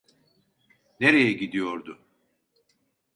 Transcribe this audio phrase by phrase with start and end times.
[0.99, 1.99] Nereye gidiyordu?